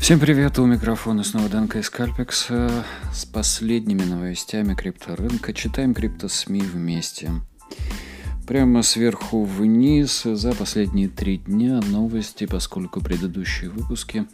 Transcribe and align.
Всем 0.00 0.18
привет, 0.18 0.58
у 0.58 0.64
микрофона 0.64 1.22
снова 1.22 1.50
Данка 1.50 1.78
из 1.78 1.90
Кальпекс 1.90 2.46
с 3.12 3.26
последними 3.26 4.02
новостями 4.02 4.74
крипторынка. 4.74 5.52
Читаем 5.52 5.92
крипто-СМИ 5.92 6.62
вместе. 6.62 7.30
Прямо 8.46 8.80
сверху 8.82 9.44
вниз 9.44 10.22
за 10.22 10.52
последние 10.54 11.08
три 11.08 11.36
дня 11.36 11.82
новости, 11.82 12.46
поскольку 12.46 13.02
предыдущие 13.02 13.68
выпуски 13.68 14.26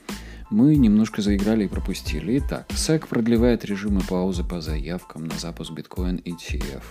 мы 0.51 0.77
немножко 0.77 1.23
заиграли 1.23 1.65
и 1.65 1.69
пропустили. 1.69 2.39
Итак, 2.39 2.67
SEC 2.71 3.07
продлевает 3.09 3.65
режимы 3.65 4.01
паузы 4.01 4.45
по 4.45 4.61
заявкам 4.61 5.27
на 5.27 5.37
запуск 5.39 5.73
биткоин 5.73 6.17
ETF. 6.25 6.85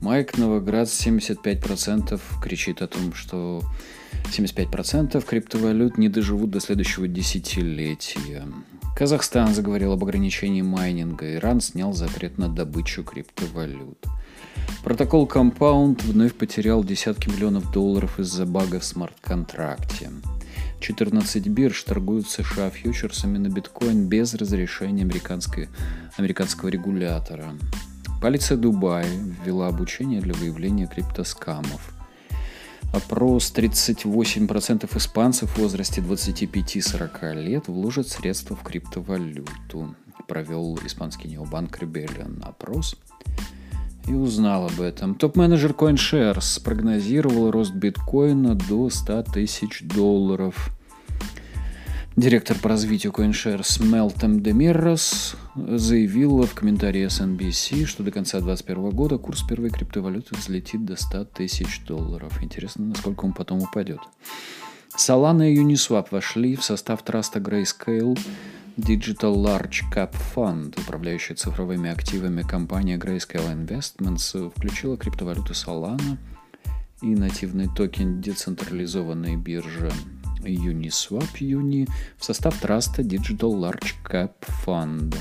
Майк 0.00 0.38
Новоград 0.38 0.88
75% 0.88 2.20
кричит 2.42 2.82
о 2.82 2.86
том, 2.86 3.12
что 3.12 3.62
75% 4.24 5.22
криптовалют 5.24 5.98
не 5.98 6.08
доживут 6.08 6.50
до 6.50 6.60
следующего 6.60 7.08
десятилетия. 7.08 8.46
Казахстан 8.96 9.54
заговорил 9.54 9.92
об 9.92 10.02
ограничении 10.02 10.62
майнинга. 10.62 11.34
Иран 11.34 11.60
снял 11.60 11.92
запрет 11.92 12.38
на 12.38 12.48
добычу 12.48 13.04
криптовалют. 13.04 13.98
Протокол 14.82 15.26
Compound 15.26 16.02
вновь 16.04 16.34
потерял 16.34 16.82
десятки 16.82 17.28
миллионов 17.28 17.70
долларов 17.70 18.18
из-за 18.18 18.46
бага 18.46 18.80
в 18.80 18.84
смарт-контракте. 18.84 20.10
14 20.80 21.46
бирж 21.48 21.82
торгуют 21.82 22.28
США 22.28 22.70
фьючерсами 22.70 23.38
на 23.38 23.48
биткоин 23.48 24.08
без 24.08 24.34
разрешения 24.34 25.02
американского 25.02 26.68
регулятора. 26.68 27.54
Полиция 28.20 28.56
Дубая 28.56 29.06
ввела 29.44 29.68
обучение 29.68 30.20
для 30.20 30.34
выявления 30.34 30.86
криптоскамов. 30.86 31.94
Опрос 32.92 33.52
38% 33.54 34.96
испанцев 34.96 35.50
в 35.50 35.58
возрасте 35.58 36.00
25-40 36.00 37.34
лет 37.34 37.68
вложат 37.68 38.08
средства 38.08 38.56
в 38.56 38.62
криптовалюту. 38.62 39.94
Провел 40.26 40.78
испанский 40.84 41.28
необанк 41.28 41.78
Rebellion 41.78 42.42
опрос 42.42 42.96
и 44.08 44.14
узнал 44.14 44.66
об 44.66 44.80
этом. 44.80 45.14
Топ-менеджер 45.14 45.72
CoinShares 45.72 46.40
спрогнозировал 46.40 47.50
рост 47.50 47.74
биткоина 47.74 48.54
до 48.54 48.88
100 48.88 49.24
тысяч 49.34 49.82
долларов. 49.82 50.70
Директор 52.18 52.58
по 52.58 52.68
развитию 52.68 53.12
CoinShares 53.12 53.80
Мелтем 53.80 54.42
Демиррос 54.42 55.36
заявила 55.54 56.48
в 56.48 56.54
комментарии 56.54 57.06
SNBC, 57.06 57.84
что 57.84 58.02
до 58.02 58.10
конца 58.10 58.40
2021 58.40 58.90
года 58.90 59.18
курс 59.18 59.44
первой 59.44 59.70
криптовалюты 59.70 60.34
взлетит 60.34 60.84
до 60.84 60.96
100 60.96 61.26
тысяч 61.26 61.80
долларов. 61.86 62.42
Интересно, 62.42 62.86
насколько 62.86 63.24
он 63.24 63.34
потом 63.34 63.62
упадет. 63.62 64.00
Solana 64.96 65.48
и 65.48 65.56
Uniswap 65.56 66.08
вошли 66.10 66.56
в 66.56 66.64
состав 66.64 67.04
траста 67.04 67.38
Grayscale 67.38 68.18
Digital 68.76 69.36
Large 69.36 69.82
Cap 69.94 70.12
Fund, 70.34 70.76
управляющая 70.76 71.36
цифровыми 71.36 71.88
активами 71.88 72.42
компания 72.42 72.98
Grayscale 72.98 73.54
Investments, 73.54 74.50
включила 74.56 74.96
криптовалюту 74.96 75.52
Solana 75.52 76.16
и 77.00 77.14
нативный 77.14 77.68
токен 77.68 78.20
децентрализованной 78.20 79.36
биржи 79.36 79.92
Uniswap 80.48 81.40
UNI 81.40 81.88
в 82.16 82.24
состав 82.24 82.60
траста 82.60 83.02
Digital 83.02 83.52
Large 83.52 83.94
Cap 84.04 84.32
Fund. 84.64 85.14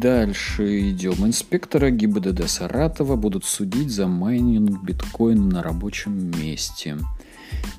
Дальше 0.00 0.90
идем. 0.90 1.26
Инспектора 1.26 1.90
ГИБДД 1.90 2.48
Саратова 2.48 3.16
будут 3.16 3.44
судить 3.44 3.90
за 3.90 4.06
майнинг 4.06 4.82
биткоина 4.82 5.44
на 5.44 5.62
рабочем 5.62 6.30
месте. 6.30 6.96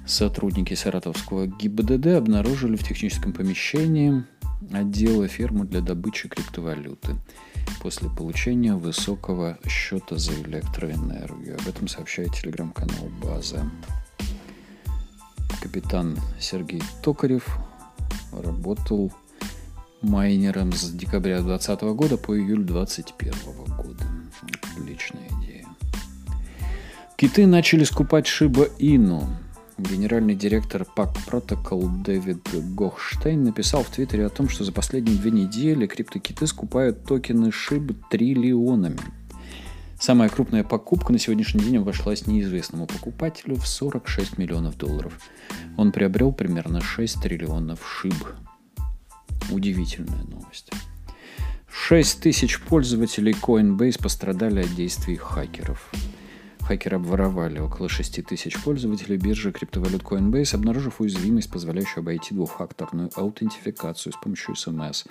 Сотрудники 0.05 0.73
Саратовского 0.73 1.47
ГИБДД 1.47 2.07
обнаружили 2.17 2.75
в 2.75 2.83
техническом 2.83 3.33
помещении 3.33 4.23
отдела 4.71 5.27
ферму 5.27 5.65
для 5.65 5.81
добычи 5.81 6.27
криптовалюты 6.27 7.15
после 7.81 8.09
получения 8.09 8.75
высокого 8.75 9.57
счета 9.67 10.17
за 10.17 10.33
электроэнергию. 10.33 11.57
Об 11.59 11.67
этом 11.67 11.87
сообщает 11.87 12.33
телеграм-канал 12.33 13.09
«База». 13.21 13.69
Капитан 15.61 16.17
Сергей 16.39 16.81
Токарев 17.01 17.57
работал 18.31 19.11
майнером 20.01 20.71
с 20.73 20.91
декабря 20.91 21.41
2020 21.41 21.81
года 21.95 22.17
по 22.17 22.37
июль 22.37 22.63
2021 22.63 23.33
года. 23.75 24.03
Отличная 24.75 25.27
идея. 25.41 25.65
Киты 27.15 27.47
начали 27.47 27.83
скупать 27.83 28.27
Шиба 28.27 28.67
Ину. 28.77 29.27
Генеральный 29.77 30.35
директор 30.35 30.83
PAC 30.95 31.15
Protocol 31.27 32.03
Дэвид 32.03 32.47
Гохштейн 32.75 33.43
написал 33.43 33.83
в 33.83 33.89
Твиттере 33.89 34.25
о 34.25 34.29
том, 34.29 34.49
что 34.49 34.63
за 34.63 34.71
последние 34.71 35.17
две 35.17 35.29
недели 35.29 35.85
криптокиты 35.85 36.47
скупают 36.47 37.03
токены 37.05 37.51
Шиб 37.51 37.91
триллионами. 38.09 39.16
Самая 39.99 40.29
крупная 40.29 40.63
покупка 40.63 41.11
на 41.11 41.17
сегодняшний 41.17 41.63
день 41.63 41.77
обошлась 41.77 42.27
неизвестному 42.27 42.85
покупателю 42.85 43.55
в 43.55 43.67
46 43.67 44.37
миллионов 44.37 44.77
долларов. 44.77 45.19
Он 45.75 45.91
приобрел 45.91 46.31
примерно 46.31 46.81
6 46.81 47.21
триллионов 47.21 47.79
шиб. 47.87 48.13
Удивительная 49.49 50.23
новость. 50.25 50.71
6 51.67 52.21
тысяч 52.21 52.59
пользователей 52.61 53.33
Coinbase 53.33 54.01
пострадали 54.01 54.61
от 54.61 54.75
действий 54.75 55.15
хакеров. 55.15 55.89
Хакеры 56.59 56.97
обворовали 56.97 57.59
около 57.59 57.89
6 57.89 58.25
тысяч 58.25 58.61
пользователей 58.61 59.17
биржи 59.17 59.51
криптовалют 59.51 60.03
Coinbase, 60.03 60.53
обнаружив 60.53 61.01
уязвимость, 61.01 61.49
позволяющую 61.49 62.01
обойти 62.01 62.35
двухфакторную 62.35 63.09
аутентификацию 63.15 64.13
с 64.13 64.17
помощью 64.17 64.53
SMS. 64.53 65.05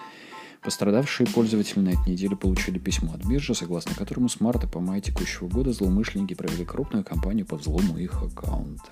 Пострадавшие 0.63 1.27
пользователи 1.27 1.81
на 1.81 1.89
этой 1.91 2.13
неделе 2.13 2.37
получили 2.37 2.79
письмо 2.79 3.15
от 3.15 3.25
биржи, 3.25 3.55
согласно 3.55 3.95
которому 3.95 4.29
с 4.29 4.41
марта 4.41 4.67
по 4.67 4.81
май 4.81 5.01
текущего 5.01 5.49
года 5.49 5.73
злоумышленники 5.73 6.35
провели 6.35 6.65
крупную 6.65 7.05
кампанию 7.05 7.47
по 7.47 7.57
взлому 7.57 7.99
их 7.99 8.23
аккаунта. 8.23 8.91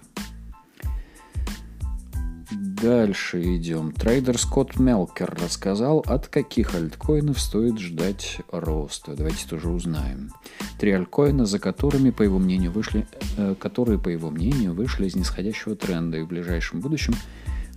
Дальше 2.84 3.56
идем. 3.56 3.92
Трейдер 3.92 4.38
Скотт 4.38 4.78
Мелкер 4.78 5.34
рассказал, 5.42 6.04
от 6.06 6.28
каких 6.28 6.74
альткоинов 6.74 7.40
стоит 7.40 7.78
ждать 7.78 8.40
роста. 8.52 9.14
Давайте 9.16 9.48
тоже 9.48 9.70
узнаем. 9.70 10.30
Три 10.78 10.92
альткоина, 10.92 11.46
за 11.46 11.58
которыми, 11.58 12.10
по 12.10 12.22
его 12.22 12.38
мнению, 12.38 12.72
вышли, 12.72 13.08
э, 13.38 13.54
которые, 13.58 13.98
по 13.98 14.08
его 14.08 14.30
мнению, 14.30 14.74
вышли 14.74 15.06
из 15.06 15.16
нисходящего 15.16 15.76
тренда 15.76 16.18
и 16.18 16.22
в 16.22 16.28
ближайшем 16.28 16.80
будущем 16.80 17.14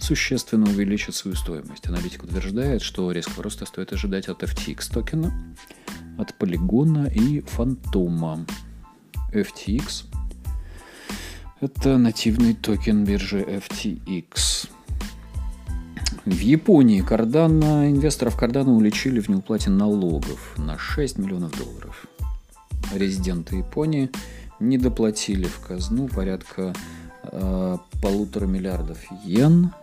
существенно 0.08 0.70
увеличат 0.70 1.16
свою 1.16 1.36
стоимость. 1.36 1.86
Аналитик 1.86 2.24
утверждает, 2.24 2.82
что 2.82 3.12
резкого 3.12 3.44
роста 3.44 3.66
стоит 3.66 3.92
ожидать 3.92 4.30
от 4.30 4.42
FTX 4.42 4.94
токена, 4.94 5.34
от 6.18 6.34
Полигона 6.36 7.08
и 7.08 7.42
Фантома. 7.42 8.46
FTX– 9.34 10.06
это 11.60 11.98
нативный 11.98 12.54
токен 12.54 13.04
биржи 13.04 13.42
FTX. 13.42 14.70
В 16.24 16.40
Японии 16.40 17.04
Cardano, 17.04 17.90
инвесторов 17.90 18.42
Cardano 18.42 18.78
уличили 18.78 19.20
в 19.20 19.28
неуплате 19.28 19.70
налогов 19.70 20.54
на 20.58 20.78
6 20.78 21.18
миллионов 21.18 21.52
долларов. 21.58 22.06
Резиденты 22.94 23.58
Японии 23.58 24.10
не 24.62 24.78
доплатили 24.78 25.44
в 25.44 25.60
казну 25.60 26.08
порядка 26.08 26.74
э, 27.24 27.78
полутора 28.02 28.46
миллиардов 28.46 29.00
йен– 29.26 29.72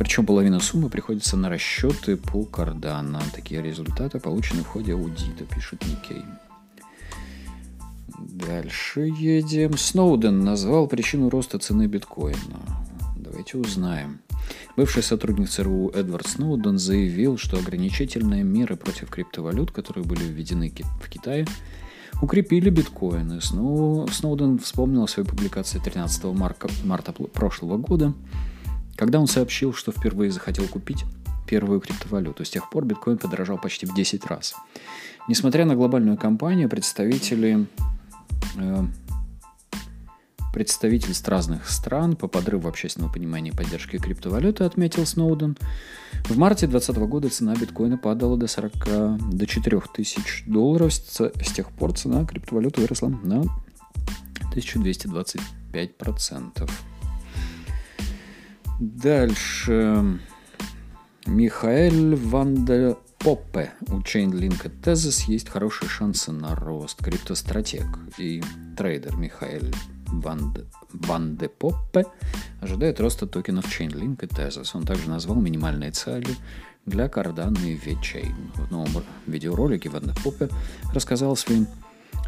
причем 0.00 0.24
половина 0.24 0.60
суммы 0.60 0.88
приходится 0.88 1.36
на 1.36 1.50
расчеты 1.50 2.16
по 2.16 2.38
Cardano. 2.50 3.20
Такие 3.34 3.60
результаты 3.60 4.18
получены 4.18 4.62
в 4.62 4.66
ходе 4.66 4.94
аудита, 4.94 5.44
пишет 5.44 5.84
Никей. 5.84 6.24
Дальше 8.18 9.02
едем. 9.02 9.76
Сноуден 9.76 10.42
назвал 10.42 10.86
причину 10.86 11.28
роста 11.28 11.58
цены 11.58 11.86
биткоина. 11.86 12.60
Давайте 13.14 13.58
узнаем. 13.58 14.22
Бывший 14.74 15.02
сотрудник 15.02 15.50
ЦРУ 15.50 15.90
Эдвард 15.90 16.26
Сноуден 16.28 16.78
заявил, 16.78 17.36
что 17.36 17.58
ограничительные 17.58 18.42
меры 18.42 18.76
против 18.76 19.10
криптовалют, 19.10 19.70
которые 19.70 20.06
были 20.06 20.24
введены 20.24 20.72
в 21.02 21.10
Китае, 21.10 21.46
укрепили 22.22 22.70
биткоины. 22.70 23.42
Сноуден 23.42 24.60
вспомнил 24.60 25.02
о 25.02 25.08
своей 25.08 25.28
публикации 25.28 25.78
13 25.78 26.24
марта, 26.24 26.68
марта 26.84 27.12
прошлого 27.12 27.76
года, 27.76 28.14
когда 28.96 29.20
он 29.20 29.26
сообщил, 29.26 29.72
что 29.72 29.92
впервые 29.92 30.30
захотел 30.30 30.66
купить 30.66 31.04
первую 31.46 31.80
криптовалюту, 31.80 32.44
с 32.44 32.50
тех 32.50 32.70
пор 32.70 32.84
биткоин 32.84 33.18
подорожал 33.18 33.58
почти 33.58 33.86
в 33.86 33.94
10 33.94 34.26
раз. 34.26 34.54
Несмотря 35.28 35.64
на 35.64 35.74
глобальную 35.74 36.16
кампанию, 36.16 36.68
представители 36.68 37.66
э, 38.56 38.84
представительств 40.52 41.28
разных 41.28 41.68
стран 41.68 42.16
по 42.16 42.28
подрыву 42.28 42.68
общественного 42.68 43.12
понимания 43.12 43.50
и 43.50 43.54
поддержки 43.54 43.98
криптовалюты, 43.98 44.64
отметил 44.64 45.06
Сноуден. 45.06 45.56
В 46.24 46.36
марте 46.36 46.66
2020 46.66 47.08
года 47.08 47.28
цена 47.28 47.54
биткоина 47.54 47.98
падала 47.98 48.36
до 48.36 48.46
40, 48.46 49.30
до 49.30 49.46
4 49.46 49.80
тысяч 49.94 50.44
долларов. 50.46 50.92
С, 50.92 51.30
тех 51.54 51.70
пор 51.70 51.96
цена 51.96 52.24
криптовалюты 52.24 52.80
выросла 52.80 53.08
на 53.08 53.44
1225%. 54.54 56.70
Дальше. 58.80 60.18
Михаэль 61.26 62.16
Ван 62.16 62.66
Поппе. 63.18 63.72
У 63.88 63.98
Chainlink 63.98 64.72
Tezos 64.80 65.24
есть 65.26 65.50
хорошие 65.50 65.90
шансы 65.90 66.32
на 66.32 66.56
рост. 66.56 67.04
Криптостратег 67.04 67.84
и 68.16 68.42
трейдер 68.78 69.16
Михаэль 69.16 69.70
Ван, 70.06 71.36
де 71.36 71.48
Поппе 71.48 72.06
ожидает 72.62 73.00
роста 73.00 73.26
токенов 73.26 73.66
Chainlink 73.66 74.24
и 74.24 74.26
Tezos. 74.26 74.70
Он 74.72 74.86
также 74.86 75.10
назвал 75.10 75.38
минимальные 75.42 75.90
цели 75.90 76.34
для 76.86 77.08
Cardano 77.08 77.60
и 77.62 77.76
VeChain. 77.76 78.34
В 78.54 78.70
новом 78.70 79.04
видеоролике 79.26 79.90
Ван 79.90 80.10
Поппе 80.24 80.48
рассказал 80.94 81.36
своим 81.36 81.66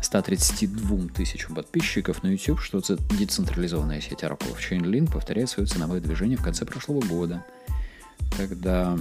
132 0.02 1.08
тысячам 1.14 1.54
подписчиков 1.54 2.22
на 2.22 2.28
YouTube, 2.28 2.60
что 2.60 2.80
децентрализованная 2.80 4.00
сеть 4.00 4.22
Oracle 4.22 4.56
Chainlink 4.58 5.12
повторяет 5.12 5.48
свое 5.48 5.66
ценовое 5.66 6.00
движение 6.00 6.36
в 6.36 6.42
конце 6.42 6.64
прошлого 6.64 7.00
года, 7.00 7.44
когда 8.36 8.96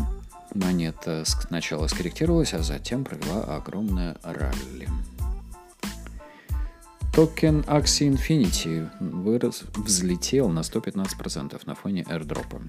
монета 0.53 1.23
сначала 1.25 1.87
скорректировалась, 1.87 2.53
а 2.53 2.61
затем 2.61 3.03
провела 3.03 3.55
огромное 3.55 4.17
ралли. 4.23 4.87
Токен 7.13 7.61
Axie 7.67 8.09
Infinity 8.09 8.89
вырос, 9.01 9.63
взлетел 9.75 10.47
на 10.47 10.59
115% 10.59 11.61
на 11.65 11.75
фоне 11.75 12.03
airdrop. 12.03 12.61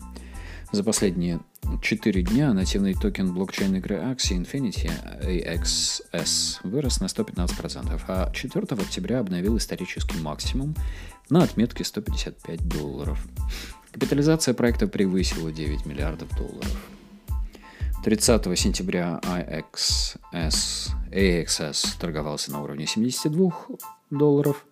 За 0.73 0.83
последние 0.83 1.41
4 1.83 2.23
дня 2.23 2.55
нативный 2.55 2.95
токен 2.95 3.35
блокчейн 3.35 3.77
игры 3.77 3.97
Axie 3.97 4.41
Infinity 4.41 4.91
AXS 5.23 6.61
вырос 6.65 7.01
на 7.01 7.05
115%, 7.05 8.01
а 8.09 8.33
4 8.33 8.67
октября 8.71 9.21
обновил 9.21 9.59
исторический 9.59 10.19
максимум 10.21 10.75
на 11.29 11.43
отметке 11.43 11.85
155 11.85 12.67
долларов. 12.67 13.23
Капитализация 13.93 14.55
проекта 14.55 14.89
превысила 14.89 15.53
9 15.53 15.85
миллиардов 15.85 16.35
долларов. 16.39 16.75
30 18.03 18.59
сентября 18.59 19.21
AXS, 19.23 20.91
AXS 21.13 22.01
торговался 22.01 22.51
на 22.51 22.63
уровне 22.63 22.87
72 22.87 23.53
долларов 24.11 24.65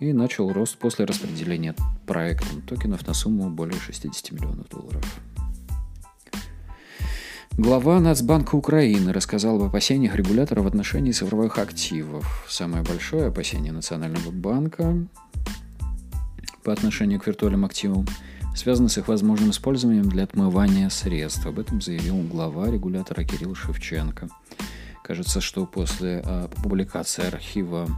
и 0.00 0.12
начал 0.12 0.52
рост 0.52 0.78
после 0.78 1.04
распределения 1.04 1.74
проектом 2.06 2.62
токенов 2.62 3.06
на 3.06 3.14
сумму 3.14 3.50
более 3.50 3.78
60 3.78 4.32
миллионов 4.32 4.68
долларов. 4.68 5.20
Глава 7.56 7.98
Нацбанка 7.98 8.54
Украины 8.54 9.12
рассказал 9.12 9.56
об 9.56 9.62
опасениях 9.62 10.14
регулятора 10.14 10.62
в 10.62 10.66
отношении 10.66 11.10
цифровых 11.10 11.58
активов. 11.58 12.46
Самое 12.48 12.84
большое 12.84 13.26
опасение 13.26 13.72
Национального 13.72 14.30
банка 14.30 14.94
по 16.62 16.72
отношению 16.72 17.18
к 17.20 17.26
виртуальным 17.26 17.64
активам– 17.64 18.06
связано 18.58 18.88
с 18.88 18.98
их 18.98 19.08
возможным 19.08 19.50
использованием 19.50 20.08
для 20.08 20.24
отмывания 20.24 20.88
средств. 20.88 21.46
Об 21.46 21.58
этом 21.58 21.80
заявил 21.80 22.18
глава 22.22 22.70
регулятора 22.70 23.24
Кирилл 23.24 23.54
Шевченко. 23.54 24.28
Кажется, 25.04 25.40
что 25.40 25.64
после 25.64 26.22
а, 26.24 26.48
публикации 26.62 27.26
архива 27.26 27.88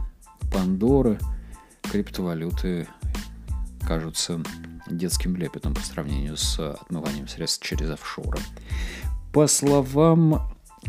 Пандоры 0.53 1.17
криптовалюты 1.91 2.87
кажутся 3.85 4.41
детским 4.89 5.35
лепетом 5.35 5.73
по 5.73 5.81
сравнению 5.81 6.37
с 6.37 6.57
отмыванием 6.57 7.27
средств 7.27 7.65
через 7.67 7.89
офшоры. 7.89 8.39
По 9.33 9.45
словам 9.47 10.41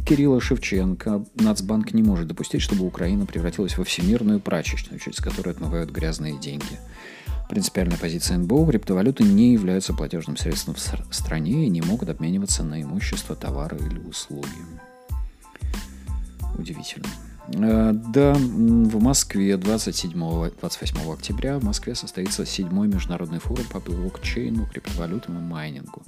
Кирилла 0.07 0.41
Шевченко, 0.41 1.25
Нацбанк 1.35 1.93
не 1.93 2.05
может 2.05 2.29
допустить, 2.29 2.63
чтобы 2.63 2.87
Украина 2.87 3.27
превратилась 3.27 3.77
во 3.77 3.85
всемирную 3.85 4.39
прачечную, 4.39 5.01
через 5.01 5.19
которую 5.19 5.55
отмывают 5.55 5.91
грязные 5.91 6.39
деньги. 6.39 6.79
Принципиальная 7.51 7.99
позиция 7.99 8.39
НБУ– 8.39 8.67
криптовалюты 8.69 9.25
не 9.25 9.53
являются 9.53 9.93
платежным 9.93 10.37
средством 10.37 10.77
в 10.77 11.15
стране 11.15 11.67
и 11.67 11.69
не 11.69 11.83
могут 11.83 12.11
обмениваться 12.11 12.63
на 12.63 12.81
имущество, 12.81 13.35
товары 13.35 13.77
или 13.79 13.99
услуги. 13.99 14.47
Удивительно. 16.57 17.09
Э, 17.49 17.93
да, 17.93 18.35
в 18.35 19.03
Москве 19.03 19.55
27-28 19.55 21.13
октября 21.13 21.59
в 21.59 21.65
Москве 21.65 21.95
состоится 21.95 22.47
седьмой 22.47 22.89
международный 22.89 23.41
форум 23.41 23.67
по 23.67 23.81
блокчейну, 23.81 24.67
криптовалютам 24.67 25.39
и 25.39 25.41
майнингу. 25.41 26.03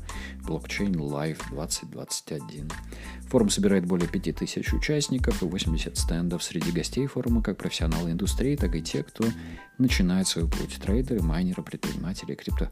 Блокчейн 0.47 0.95
Live 0.95 1.39
2021. 1.51 2.71
Форум 3.29 3.51
собирает 3.51 3.85
более 3.85 4.09
5000 4.09 4.75
участников 4.75 5.43
и 5.43 5.47
80 5.47 5.97
стендов. 5.97 6.43
Среди 6.43 6.71
гостей 6.71 7.07
форума 7.07 7.43
как 7.43 7.59
профессионалы 7.59 8.13
индустрии, 8.13 8.55
так 8.55 8.75
и 8.77 8.83
те, 8.83 9.03
кто 9.03 9.25
начинает 9.79 10.29
свой 10.29 10.49
путь. 10.49 10.79
Трейдеры, 10.81 11.21
майнеры, 11.23 11.63
предприниматели 11.63 12.35
крипто, 12.35 12.71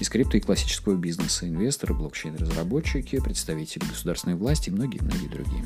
из 0.00 0.08
крипто 0.08 0.36
и 0.36 0.40
классического 0.40 0.96
бизнеса, 0.96 1.48
инвесторы, 1.48 1.94
блокчейн-разработчики, 1.94 3.20
представители 3.20 3.84
государственной 3.88 4.34
власти 4.34 4.70
и 4.70 4.72
многие-многие 4.72 5.28
другие. 5.28 5.64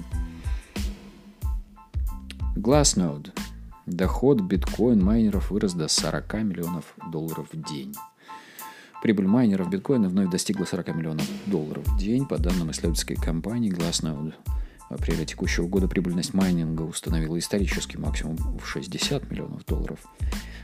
Glassnode. 2.56 3.36
Доход 3.86 4.40
биткоин-майнеров 4.40 5.50
вырос 5.50 5.72
до 5.72 5.88
40 5.88 6.34
миллионов 6.34 6.94
долларов 7.10 7.48
в 7.52 7.60
день. 7.68 7.94
Прибыль 9.02 9.26
майнеров 9.26 9.68
биткоина 9.68 10.08
вновь 10.08 10.30
достигла 10.30 10.64
40 10.64 10.94
миллионов 10.94 11.28
долларов 11.46 11.84
в 11.84 11.98
день. 11.98 12.26
По 12.26 12.38
данным 12.38 12.70
исследовательской 12.70 13.16
компании 13.16 13.72
Glassnode, 13.72 14.34
в 14.88 14.94
апреле 14.94 15.26
текущего 15.26 15.66
года 15.66 15.88
прибыльность 15.88 16.32
майнинга 16.32 16.82
установила 16.82 17.36
исторический 17.40 17.98
максимум 17.98 18.36
в 18.36 18.64
60 18.64 19.28
миллионов 19.32 19.64
долларов. 19.66 19.98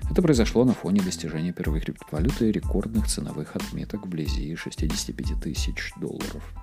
Это 0.09 0.23
произошло 0.23 0.65
на 0.65 0.75
фоне 0.75 1.03
достижения 1.03 1.53
первой 1.53 1.81
криптовалюты 1.81 2.53
рекордных 2.53 3.09
ценовых 3.09 3.57
отметок 3.57 4.07
вблизи 4.07 4.55
65 4.55 5.41
тысяч 5.43 5.93
долларов. 6.01 6.55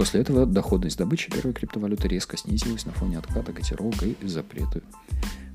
После 0.00 0.22
этого 0.22 0.46
доходность 0.46 0.96
добычи 0.96 1.30
первой 1.30 1.52
криптовалюты 1.52 2.08
резко 2.08 2.38
снизилась 2.38 2.86
на 2.86 2.92
фоне 2.92 3.18
отката 3.18 3.52
котировок 3.52 4.02
и 4.02 4.16
запрета 4.26 4.80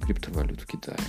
криптовалют 0.04 0.62
в 0.62 0.68
Китае. 0.68 1.00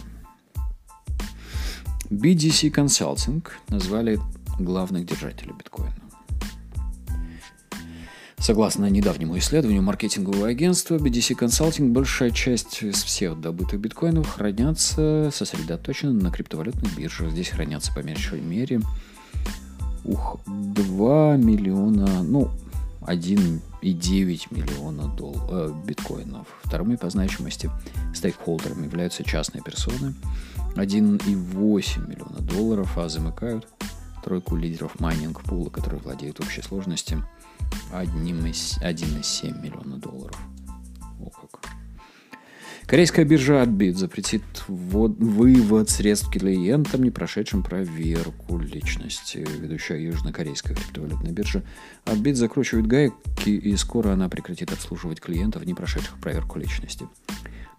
BDC 2.09 2.73
Consulting 2.73 3.47
назвали 3.69 4.19
главных 4.59 5.05
держателей 5.05 5.53
биткоина. 5.53 5.95
Согласно 8.39 8.87
недавнему 8.87 9.37
исследованию 9.37 9.83
маркетингового 9.83 10.47
агентства 10.47 10.97
BDC 10.97 11.39
Consulting, 11.39 11.91
большая 11.91 12.31
часть 12.31 12.83
из 12.83 13.05
всех 13.05 13.39
добытых 13.39 13.81
биткоинов 13.81 14.31
хранятся 14.31 15.29
сосредоточены 15.31 16.15
на 16.15 16.31
криптовалютных 16.31 16.97
биржах. 16.97 17.33
Здесь 17.33 17.51
хранятся 17.51 17.93
по 17.93 17.99
меньшей 17.99 18.41
мере 18.41 18.81
ух, 20.07 20.39
2 20.47 21.37
миллиона, 21.37 22.23
ну, 22.23 22.51
1,9 23.01 24.51
миллиона 24.51 25.09
дол- 25.09 25.43
э, 25.51 25.75
биткоинов. 25.85 26.47
Вторыми 26.65 26.97
по 26.97 27.11
значимости 27.11 27.71
стейкхолдерами 28.15 28.85
являются 28.87 29.25
частные 29.25 29.63
персоны. 29.63 30.15
1,8 30.77 32.09
миллиона 32.09 32.41
долларов, 32.41 32.99
а 32.99 33.09
замыкают 33.09 33.69
тройку 34.25 34.57
лидеров 34.57 34.99
майнинг 34.99 35.43
пула, 35.45 35.71
которые 35.71 36.01
владеют 36.01 36.41
общей 36.41 36.63
сложностью 36.63 37.25
1,7 37.93 39.63
миллиона 39.63 39.99
долларов. 39.99 40.39
Корейская 42.87 43.25
биржа 43.25 43.65
Adbit 43.65 43.95
запретит 43.95 44.45
вывод 44.69 45.91
средств 45.91 46.31
клиентам, 46.31 47.03
не 47.03 47.11
прошедшим 47.11 47.65
проверку 47.65 48.59
личности. 48.59 49.45
Ведущая 49.59 50.05
южнокорейская 50.05 50.77
криптовалютная 50.77 51.33
биржа 51.33 51.65
Adbit 52.05 52.35
закручивает 52.35 52.87
гайки, 52.87 53.51
и 53.51 53.77
скоро 53.77 54.13
она 54.13 54.29
прекратит 54.29 54.73
обслуживать 54.73 55.21
клиентов, 55.21 55.67
не 55.67 55.75
прошедших 55.75 56.21
проверку 56.21 56.61
личности. 56.61 57.09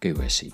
KYC. 0.02 0.52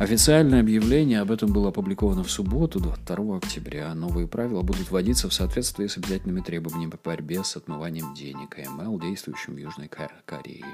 Официальное 0.00 0.60
объявление 0.60 1.20
об 1.20 1.30
этом 1.30 1.52
было 1.52 1.68
опубликовано 1.68 2.24
в 2.24 2.30
субботу, 2.32 2.80
2 2.80 3.36
октября. 3.36 3.94
Новые 3.94 4.26
правила 4.26 4.62
будут 4.62 4.90
вводиться 4.90 5.28
в 5.28 5.34
соответствии 5.34 5.86
с 5.86 5.96
обязательными 5.96 6.40
требованиями 6.40 6.90
по 6.90 7.10
борьбе 7.10 7.44
с 7.44 7.56
отмыванием 7.56 8.12
денег 8.14 8.58
АМЛ, 8.58 8.98
действующим 8.98 9.54
в 9.54 9.58
Южной 9.58 9.88
Корее. 9.88 10.66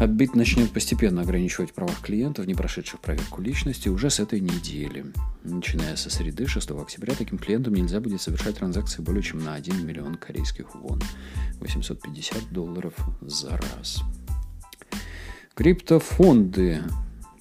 Отбит 0.00 0.34
начнет 0.34 0.70
постепенно 0.70 1.20
ограничивать 1.20 1.74
права 1.74 1.92
клиентов, 2.02 2.46
не 2.46 2.54
прошедших 2.54 3.00
проверку 3.00 3.42
личности, 3.42 3.90
уже 3.90 4.08
с 4.08 4.18
этой 4.18 4.40
недели. 4.40 5.04
Начиная 5.44 5.94
со 5.94 6.08
среды 6.08 6.46
6 6.46 6.70
октября 6.70 7.14
таким 7.14 7.36
клиентам 7.36 7.74
нельзя 7.74 8.00
будет 8.00 8.22
совершать 8.22 8.56
транзакции 8.56 9.02
более 9.02 9.22
чем 9.22 9.44
на 9.44 9.52
1 9.52 9.86
миллион 9.86 10.14
корейских 10.14 10.74
вон, 10.74 11.02
850 11.60 12.50
долларов 12.50 12.94
за 13.20 13.50
раз. 13.50 14.02
Криптофонды 15.52 16.82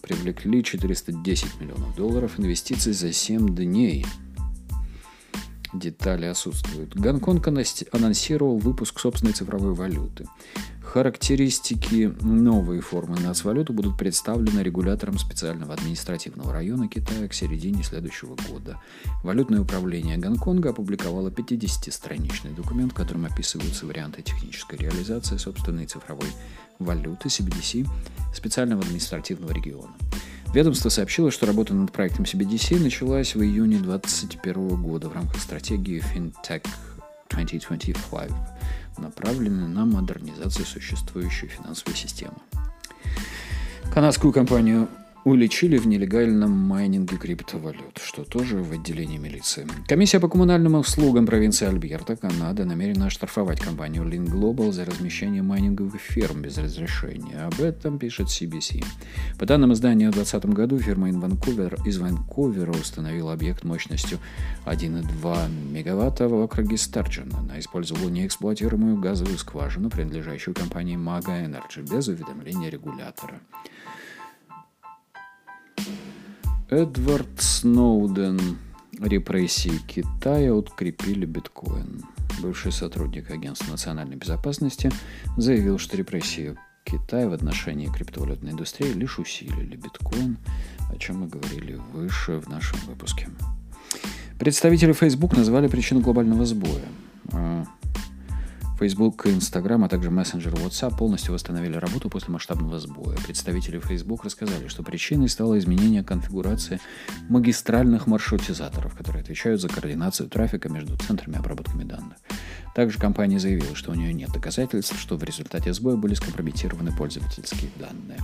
привлекли 0.02 0.62
410 0.62 1.62
миллионов 1.62 1.96
долларов 1.96 2.38
инвестиций 2.42 2.92
за 2.92 3.14
7 3.14 3.56
дней. 3.56 4.06
Детали 5.74 6.26
отсутствуют. 6.26 6.94
Гонконг 6.94 7.48
анонсировал 7.48 8.58
выпуск 8.58 9.00
собственной 9.00 9.32
цифровой 9.32 9.74
валюты. 9.76 10.26
Характеристики 10.94 12.12
новой 12.22 12.80
формы 12.80 13.20
нацвалюты 13.20 13.74
будут 13.74 13.96
представлены 13.96 14.62
регулятором 14.62 15.20
специального 15.20 15.76
административного 15.76 16.52
района 16.52 16.88
Китая 16.88 17.28
к 17.28 17.34
середине 17.36 17.84
следующего 17.84 18.36
года. 18.50 18.82
Валютное 19.22 19.62
управление 19.62 20.18
Гонконга 20.18 20.72
опубликовало 20.72 21.30
50-страничный 21.30 22.56
документ, 22.56 22.94
в 22.94 22.96
котором 22.96 23.26
описываются 23.26 23.86
варианты 23.86 24.24
технической 24.24 24.80
реализации 24.80 25.38
собственной 25.38 25.86
цифровой 25.86 26.30
валюты 26.80 27.28
CBDC 27.28 27.88
специального 28.34 28.82
административного 28.82 29.52
региона. 29.52 29.94
Ведомство 30.56 30.90
сообщило, 30.90 31.30
что 31.30 31.46
работа 31.46 31.76
над 31.76 31.92
проектом 31.92 32.26
CBDC 32.26 32.80
началась 32.82 33.36
в 33.36 33.44
июне 33.44 33.78
2021 33.78 34.82
года 34.82 35.08
в 35.08 35.14
рамках 35.14 35.40
стратегии 35.40 36.02
FinTech 36.16 36.66
2025, 37.30 38.32
направленной 39.00 39.68
на 39.68 39.86
модернизацию 39.86 40.66
существующей 40.66 41.48
финансовой 41.48 41.96
системы. 41.96 42.38
Канадскую 43.94 44.32
компанию 44.32 44.88
уличили 45.30 45.78
в 45.78 45.88
нелегальном 45.88 46.52
майнинге 46.52 47.18
криптовалют, 47.18 48.00
что 48.04 48.24
тоже 48.24 48.58
в 48.58 48.72
отделении 48.72 49.18
милиции. 49.18 49.68
Комиссия 49.88 50.20
по 50.20 50.28
коммунальным 50.28 50.76
услугам 50.76 51.26
провинции 51.26 51.68
Альберта, 51.68 52.16
Канада, 52.16 52.66
намерена 52.66 53.08
оштрафовать 53.08 53.60
компанию 53.60 54.04
Link 54.04 54.28
Global 54.28 54.72
за 54.72 54.86
размещение 54.86 55.44
майнинговых 55.44 56.02
ферм 56.02 56.42
без 56.42 56.58
разрешения. 56.58 57.44
Об 57.46 57.62
этом 57.62 58.00
пишет 58.00 58.28
CBC. 58.28 58.84
По 59.38 59.46
данным 59.46 59.74
издания, 59.74 60.10
в 60.10 60.14
2020 60.14 60.54
году 60.54 60.80
фирма 60.80 61.10
из 61.10 61.16
Ванкувера, 61.16 61.78
из 61.86 61.98
Ванкувера 62.00 62.72
установила 62.72 63.34
объект 63.34 63.64
мощностью 63.64 64.20
1,2 64.66 65.72
мегаватта 65.72 66.28
в 66.28 66.34
округе 66.42 66.78
Старджен. 66.78 67.32
Она 67.38 67.60
использовала 67.60 68.10
неэксплуатируемую 68.10 68.98
газовую 69.00 69.38
скважину, 69.38 69.90
принадлежащую 69.90 70.56
компании 70.56 70.98
Maga 70.98 71.46
Energy, 71.46 71.88
без 71.90 72.08
уведомления 72.08 72.70
регулятора. 72.70 73.40
Эдвард 76.70 77.42
Сноуден. 77.42 78.58
Репрессии 79.00 79.80
Китая 79.88 80.54
открепили 80.54 81.26
биткоин. 81.26 82.04
Бывший 82.42 82.72
сотрудник 82.72 83.32
Агентства 83.32 83.72
национальной 83.72 84.18
безопасности 84.18 84.92
заявил, 85.38 85.78
что 85.78 85.98
репрессии 85.98 86.58
Китая 86.84 87.30
в 87.30 87.34
отношении 87.34 87.88
криптовалютной 87.88 88.52
индустрии 88.52 88.92
лишь 88.92 89.20
усилили 89.20 89.76
биткоин, 89.76 90.38
о 90.92 90.98
чем 90.98 91.20
мы 91.20 91.28
говорили 91.28 91.80
выше 91.94 92.40
в 92.40 92.50
нашем 92.50 92.80
выпуске. 92.88 93.30
Представители 94.38 94.94
Facebook 94.94 95.36
назвали 95.36 95.68
причину 95.68 96.02
глобального 96.02 96.46
сбоя. 96.46 96.86
Facebook 98.80 99.26
и 99.26 99.30
Instagram, 99.30 99.84
а 99.84 99.90
также 99.90 100.10
мессенджер 100.10 100.54
WhatsApp 100.54 100.98
полностью 100.98 101.34
восстановили 101.34 101.76
работу 101.76 102.10
после 102.10 102.32
масштабного 102.32 102.80
сбоя. 102.80 103.18
Представители 103.18 103.78
Facebook 103.80 104.24
рассказали, 104.24 104.68
что 104.70 104.84
причиной 104.84 105.28
стало 105.28 105.60
изменение 105.60 106.04
конфигурации 106.04 106.80
магистральных 107.28 108.08
маршрутизаторов, 108.08 108.96
которые 108.96 109.22
отвечают 109.22 109.60
за 109.60 109.68
координацию 109.68 110.30
трафика 110.30 110.70
между 110.70 110.96
центрами 110.98 111.38
обработки 111.38 111.76
данных. 111.84 112.18
Также 112.74 113.00
компания 113.00 113.40
заявила, 113.40 113.76
что 113.76 113.92
у 113.92 113.96
нее 113.96 114.14
нет 114.14 114.32
доказательств, 114.32 114.98
что 114.98 115.18
в 115.18 115.24
результате 115.24 115.74
сбоя 115.74 115.98
были 115.98 116.14
скомпрометированы 116.14 116.96
пользовательские 116.96 117.72
данные. 117.78 118.20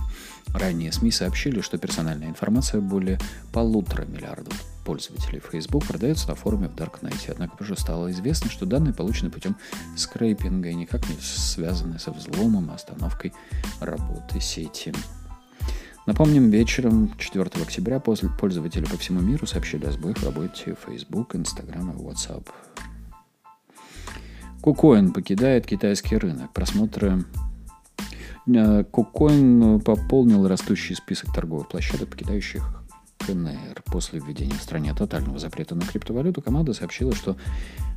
Ранее 0.54 0.90
СМИ 0.90 1.10
сообщили, 1.10 1.60
что 1.60 1.76
персональная 1.76 2.28
информация 2.28 2.80
более 2.80 3.18
полутора 3.52 4.06
миллиардов 4.06 4.75
пользователей 4.86 5.40
Facebook 5.40 5.84
продается 5.84 6.28
на 6.28 6.36
форуме 6.36 6.68
в 6.68 6.76
Darknet. 6.76 7.28
Однако 7.28 7.60
уже 7.60 7.76
стало 7.76 8.12
известно, 8.12 8.48
что 8.48 8.66
данные 8.66 8.94
получены 8.94 9.30
путем 9.30 9.56
скрейпинга 9.96 10.68
и 10.68 10.74
никак 10.74 11.08
не 11.08 11.16
связаны 11.20 11.98
со 11.98 12.12
взломом 12.12 12.70
и 12.70 12.74
остановкой 12.74 13.32
работы 13.80 14.40
сети. 14.40 14.94
Напомним, 16.06 16.50
вечером 16.50 17.12
4 17.18 17.44
октября 17.60 17.98
пользователи 17.98 18.84
по 18.84 18.96
всему 18.96 19.20
миру 19.20 19.44
сообщили 19.44 19.86
о 19.86 19.90
сбоях 19.90 20.18
в 20.18 20.24
работе 20.24 20.76
Facebook, 20.86 21.34
Instagram 21.34 21.90
и 21.90 22.00
WhatsApp. 22.00 22.46
Кукоин 24.62 25.12
покидает 25.12 25.66
китайский 25.66 26.16
рынок. 26.16 26.52
Просмотры 26.52 27.24
Кукоин 28.92 29.80
пополнил 29.80 30.46
растущий 30.46 30.94
список 30.94 31.34
торговых 31.34 31.68
площадок, 31.68 32.08
покидающих 32.08 32.85
КНР. 33.26 33.82
После 33.86 34.20
введения 34.20 34.54
в 34.54 34.62
стране 34.62 34.94
тотального 34.94 35.38
запрета 35.38 35.74
на 35.74 35.84
криптовалюту 35.84 36.42
команда 36.42 36.72
сообщила, 36.72 37.14
что 37.14 37.36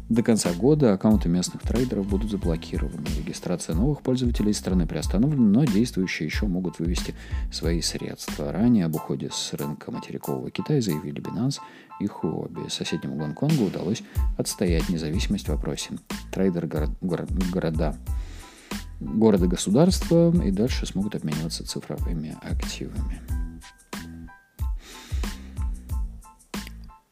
до 0.10 0.24
конца 0.24 0.52
года 0.54 0.94
аккаунты 0.94 1.30
местных 1.30 1.62
трейдеров 1.62 2.08
будут 2.08 2.32
заблокированы. 2.32 3.06
Регистрация 3.18 3.76
новых 3.76 4.02
пользователей 4.02 4.54
страны 4.54 4.88
приостановлена, 4.88 5.44
но 5.44 5.66
действующие 5.66 6.26
еще 6.26 6.48
могут 6.48 6.80
вывести 6.80 7.14
свои 7.52 7.82
средства. 7.82 8.52
Ранее 8.52 8.86
об 8.86 8.96
уходе 8.96 9.30
с 9.32 9.54
рынка 9.54 9.92
материкового 9.92 10.50
Китая 10.50 10.82
заявили 10.82 11.22
Binance 11.22 11.60
и 12.00 12.06
Huobi. 12.06 12.70
Соседнему 12.70 13.18
Гонконгу 13.18 13.66
удалось 13.66 14.02
отстоять 14.38 14.90
независимость 14.90 15.46
в 15.46 15.50
вопросе. 15.50 15.92
Трейдеры 16.32 16.68
город, 16.68 16.90
город, 17.02 17.30
города 17.52 17.96
города-государства 19.00 20.34
и 20.44 20.52
дальше 20.52 20.86
смогут 20.86 21.16
обмениваться 21.16 21.66
цифровыми 21.66 22.36
активами. 22.42 23.22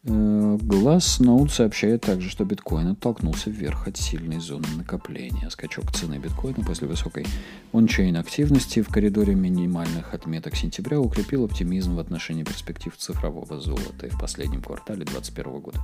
Glassnode 0.08 1.50
сообщает 1.50 2.02
также, 2.02 2.30
что 2.30 2.46
биткоин 2.46 2.88
оттолкнулся 2.88 3.50
вверх 3.50 3.88
от 3.88 3.98
сильной 3.98 4.40
зоны 4.40 4.68
накопления. 4.78 5.50
Скачок 5.50 5.92
цены 5.92 6.18
биткоина 6.18 6.64
после 6.66 6.88
высокой 6.88 7.26
ончейн 7.74 8.16
активности 8.16 8.82
в 8.82 8.88
коридоре 8.88 9.36
минимальных 9.36 10.14
отметок 10.14 10.56
сентября 10.56 11.00
укрепил 11.00 11.44
оптимизм 11.44 11.96
в 11.96 12.00
отношении 12.00 12.44
перспектив 12.44 12.96
цифрового 12.96 13.60
золота 13.60 14.08
и 14.08 14.10
в 14.10 14.18
последнем 14.18 14.62
квартале 14.62 15.04
2021 15.04 15.60
года. 15.60 15.82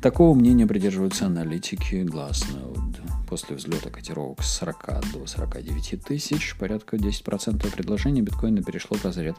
Такого 0.00 0.34
мнения 0.34 0.66
придерживаются 0.66 1.26
аналитики 1.26 1.96
Glassnode. 1.96 3.00
После 3.28 3.56
взлета 3.56 3.90
котировок 3.90 4.42
с 4.42 4.58
40 4.58 5.12
до 5.12 5.26
49 5.26 6.02
тысяч, 6.04 6.56
порядка 6.56 6.96
10% 6.96 7.72
предложений 7.72 8.22
биткоина 8.22 8.62
перешло 8.62 8.96
в 8.96 9.04
разряд 9.04 9.36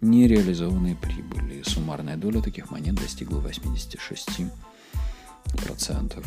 нереализованной 0.00 0.96
прибыли. 0.96 1.62
Суммарная 1.64 2.16
доля 2.16 2.40
таких 2.40 2.70
монет 2.70 2.96
достигла 2.96 3.38
86%. 3.52 6.24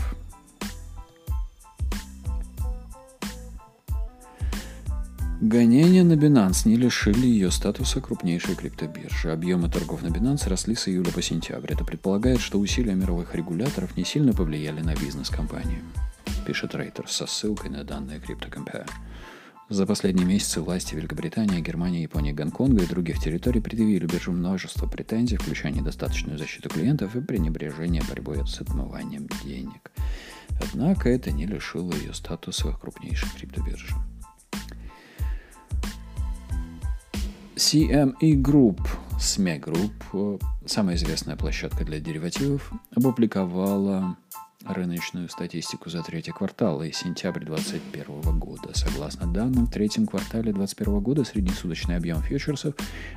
Гонения 5.41 6.03
на 6.03 6.13
Binance 6.13 6.67
не 6.67 6.75
лишили 6.75 7.27
ее 7.27 7.51
статуса 7.51 7.99
крупнейшей 7.99 8.55
криптобиржи. 8.55 9.31
Объемы 9.31 9.69
торгов 9.69 10.01
на 10.01 10.07
Binance 10.07 10.49
росли 10.49 10.75
с 10.75 10.87
июля 10.87 11.11
по 11.11 11.21
сентябрь. 11.21 11.73
Это 11.73 11.83
предполагает, 11.83 12.39
что 12.39 12.57
усилия 12.57 12.95
мировых 12.95 13.35
регуляторов 13.35 13.97
не 13.97 14.05
сильно 14.05 14.33
повлияли 14.33 14.81
на 14.81 14.95
бизнес 14.95 15.29
компании, 15.29 15.83
пишет 16.47 16.73
Рейтер 16.73 17.09
со 17.09 17.27
ссылкой 17.27 17.69
на 17.69 17.83
данные 17.83 18.19
CryptoCompare. 18.19 18.89
За 19.67 19.87
последние 19.87 20.27
месяцы 20.27 20.61
власти 20.61 20.93
Великобритании, 20.93 21.59
Германии, 21.59 22.03
Японии, 22.03 22.31
Гонконга 22.31 22.83
и 22.83 22.87
других 22.87 23.19
территорий 23.19 23.61
предъявили 23.61 24.05
биржу 24.05 24.31
множество 24.31 24.85
претензий, 24.85 25.37
включая 25.37 25.73
недостаточную 25.73 26.37
защиту 26.37 26.69
клиентов 26.69 27.15
и 27.15 27.21
пренебрежение 27.21 28.03
борьбой 28.07 28.45
с 28.45 28.61
отмыванием 28.61 29.27
денег. 29.43 29.91
Однако 30.61 31.09
это 31.09 31.31
не 31.31 31.47
лишило 31.47 31.91
ее 31.93 32.13
статуса 32.13 32.73
крупнейшей 32.79 33.27
криптобиржи. 33.35 33.95
CME 37.55 38.35
Group, 38.43 38.87
SME 39.17 39.59
Group, 39.59 40.45
самая 40.67 40.95
известная 40.95 41.37
площадка 41.37 41.83
для 41.83 41.99
деривативов, 41.99 42.71
опубликовала 42.95 44.15
рыночную 44.65 45.29
статистику 45.29 45.89
за 45.89 46.03
третий 46.03 46.31
квартал 46.31 46.81
и 46.81 46.91
сентябрь 46.91 47.45
2021 47.45 48.39
года. 48.39 48.69
Согласно 48.73 49.31
данным, 49.31 49.67
в 49.67 49.71
третьем 49.71 50.07
квартале 50.07 50.51
2021 50.53 50.99
года 50.99 51.23
среднесуточный 51.23 51.97
объем 51.97 52.21
фьючерсов 52.21 52.75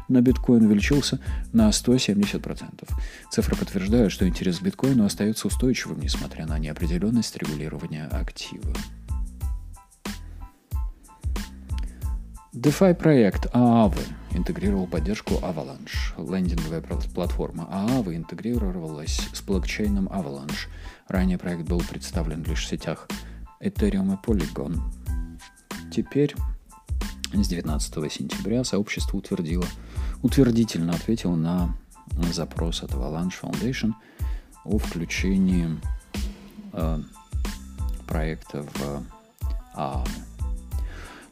на 0.08 0.20
биткоин 0.20 0.66
увеличился 0.66 1.20
на 1.52 1.70
170%. 1.70 2.88
Цифры 3.30 3.56
подтверждают, 3.56 4.12
что 4.12 4.28
интерес 4.28 4.58
к 4.58 4.62
биткоину 4.62 5.04
остается 5.04 5.46
устойчивым, 5.46 6.00
несмотря 6.00 6.46
на 6.46 6.58
неопределенность 6.58 7.36
регулирования 7.36 8.06
актива. 8.06 8.74
DeFi 12.54 12.94
проект 12.94 13.46
Aave 13.54 14.00
интегрировал 14.32 14.86
поддержку 14.86 15.34
Avalanche. 15.34 16.16
Лендинговая 16.16 16.80
платформа 17.14 17.68
Aave 17.70 18.16
интегрировалась 18.16 19.20
с 19.32 19.42
блокчейном 19.42 20.08
Avalanche. 20.08 20.66
Ранее 21.08 21.38
проект 21.38 21.62
был 21.62 21.80
представлен 21.80 22.42
лишь 22.44 22.64
в 22.64 22.68
сетях 22.68 23.08
Ethereum 23.60 24.14
и 24.14 24.26
Polygon. 24.26 24.78
Теперь, 25.90 26.34
с 27.32 27.48
19 27.48 28.12
сентября, 28.12 28.62
сообщество 28.62 29.16
утвердило, 29.16 29.64
утвердительно 30.22 30.92
ответило 30.92 31.34
на 31.34 31.74
запрос 32.32 32.82
от 32.82 32.90
Avalanche 32.90 33.40
Foundation 33.42 33.92
о 34.64 34.78
включении 34.78 35.68
э, 36.74 37.02
проекта 38.06 38.62
в 38.62 39.02
ААМ. 39.74 40.06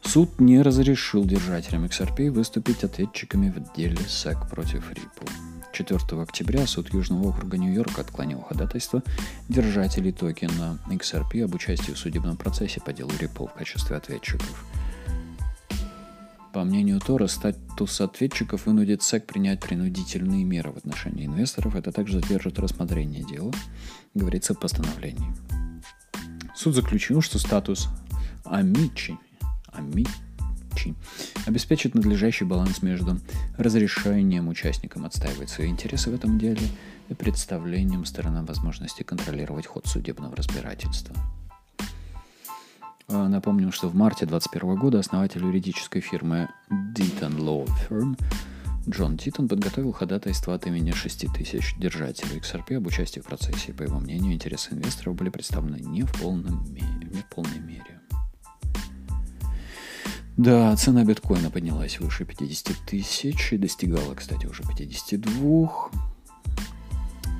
Суд 0.01 0.39
не 0.39 0.61
разрешил 0.61 1.25
держателям 1.25 1.85
XRP 1.85 2.31
выступить 2.31 2.83
ответчиками 2.83 3.49
в 3.49 3.75
деле 3.75 3.97
SEC 3.97 4.49
против 4.49 4.89
Ripple. 4.91 5.46
4 5.77 6.19
октября 6.23 6.65
суд 6.65 6.91
Южного 6.91 7.27
округа 7.27 7.55
Нью-Йорка 7.55 8.01
отклонил 8.01 8.41
ходатайство 8.41 9.03
держателей 9.47 10.11
токена 10.11 10.79
XRP 10.89 11.43
об 11.43 11.53
участии 11.53 11.91
в 11.91 11.99
судебном 11.99 12.35
процессе 12.35 12.81
по 12.81 12.91
делу 12.91 13.11
Ripple 13.11 13.47
в 13.47 13.53
качестве 13.53 13.95
ответчиков. 13.95 14.65
По 16.51 16.63
мнению 16.63 16.99
Тора, 16.99 17.27
статус 17.27 18.01
ответчиков 18.01 18.65
вынудит 18.65 19.01
SEC 19.01 19.19
принять 19.19 19.59
принудительные 19.59 20.43
меры 20.43 20.71
в 20.71 20.77
отношении 20.77 21.27
инвесторов. 21.27 21.75
Это 21.75 21.91
также 21.91 22.21
задержит 22.21 22.57
рассмотрение 22.57 23.23
дела, 23.23 23.53
говорится 24.15 24.55
в 24.55 24.59
постановлении. 24.59 25.31
Суд 26.55 26.73
заключил, 26.73 27.21
что 27.21 27.37
статус 27.37 27.87
Амичи 28.45 29.15
Амичи 29.67 30.26
обеспечит 31.45 31.95
надлежащий 31.95 32.45
баланс 32.45 32.81
между 32.81 33.19
разрешением 33.57 34.47
участникам 34.47 35.05
отстаивать 35.05 35.49
свои 35.49 35.67
интересы 35.67 36.11
в 36.11 36.15
этом 36.15 36.37
деле 36.37 36.61
и 37.09 37.13
представлением 37.13 38.05
сторонам 38.05 38.45
возможности 38.45 39.03
контролировать 39.03 39.65
ход 39.65 39.87
судебного 39.87 40.35
разбирательства. 40.35 41.15
А, 43.09 43.29
напомним, 43.29 43.71
что 43.71 43.87
в 43.87 43.95
марте 43.95 44.25
2021 44.25 44.75
года 44.75 44.99
основатель 44.99 45.43
юридической 45.43 46.01
фирмы 46.01 46.49
Deaton 46.69 47.37
Law 47.37 47.69
Firm 47.89 48.17
Джон 48.89 49.17
Титон 49.17 49.49
подготовил 49.49 49.91
ходатайство 49.91 50.53
от 50.53 50.65
имени 50.65 50.91
6 50.91 51.33
тысяч 51.33 51.75
держателей 51.77 52.39
XRP 52.39 52.77
об 52.77 52.87
участии 52.87 53.19
в 53.19 53.25
процессе. 53.25 53.73
По 53.73 53.83
его 53.83 53.99
мнению, 53.99 54.33
интересы 54.33 54.73
инвесторов 54.73 55.15
были 55.15 55.29
представлены 55.29 55.81
не 55.81 56.03
в, 56.03 56.11
полном, 56.13 56.63
не 56.65 57.21
в 57.21 57.25
полной 57.25 57.59
мере. 57.59 57.96
Да, 60.37 60.75
цена 60.75 61.03
биткоина 61.03 61.49
поднялась 61.49 61.99
выше 61.99 62.23
50 62.23 62.77
тысяч 62.85 63.53
и 63.53 63.57
достигала, 63.57 64.13
кстати, 64.13 64.45
уже 64.45 64.61
52. 64.61 65.89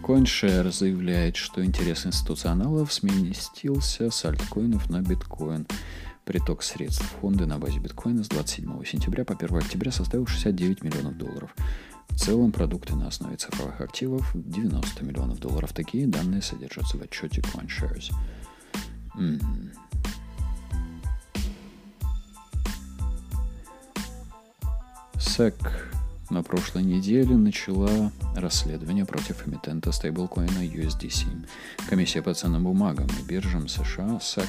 CoinShare 0.03 0.71
заявляет, 0.71 1.35
что 1.35 1.63
интерес 1.63 2.07
институционалов 2.07 2.91
сместился 2.91 4.09
с 4.09 4.25
альткоинов 4.25 4.89
на 4.89 5.01
биткоин. 5.01 5.67
Приток 6.25 6.63
средств 6.63 7.05
фонды 7.21 7.45
на 7.45 7.59
базе 7.59 7.77
биткоина 7.79 8.23
с 8.23 8.29
27 8.29 8.83
сентября 8.83 9.25
по 9.25 9.35
1 9.35 9.57
октября 9.57 9.91
составил 9.91 10.25
69 10.25 10.83
миллионов 10.83 11.17
долларов. 11.17 11.55
В 12.09 12.15
целом 12.17 12.51
продукты 12.51 12.95
на 12.95 13.07
основе 13.09 13.35
цифровых 13.35 13.79
активов 13.79 14.31
90 14.33 15.05
миллионов 15.05 15.39
долларов. 15.39 15.71
Такие 15.71 16.07
данные 16.07 16.41
содержатся 16.41 16.97
в 16.97 17.01
отчете 17.03 17.41
CoinShares. 17.41 18.11
Mm-hmm. 19.15 19.86
SEC 25.19 25.55
на 26.29 26.43
прошлой 26.43 26.83
неделе 26.83 27.35
начала 27.35 28.11
расследование 28.35 29.05
против 29.05 29.47
эмитента 29.47 29.91
стейблкоина 29.91 30.65
USDC. 30.65 31.25
Комиссия 31.89 32.21
по 32.21 32.33
ценным 32.33 32.65
бумагам 32.65 33.07
и 33.07 33.23
биржам 33.27 33.67
США 33.67 34.19
SEC 34.19 34.47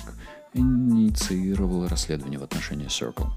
инициировала 0.53 1.89
расследование 1.89 2.39
в 2.39 2.43
отношении 2.43 2.87
Circle. 2.87 3.29